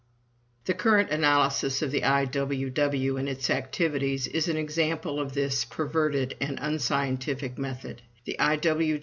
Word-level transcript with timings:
The 0.65 0.73
current 0.73 1.11
analysis 1.11 1.83
of 1.83 1.91
the 1.91 2.03
I.W.W. 2.03 3.17
and 3.17 3.29
its 3.29 3.51
activities 3.51 4.25
is 4.25 4.47
an 4.47 4.57
example 4.57 5.19
of 5.19 5.33
this 5.35 5.63
perverted 5.63 6.33
and 6.41 6.57
unscientific 6.59 7.59
method. 7.59 8.01
The 8.25 8.39
I.W.W. 8.39 8.99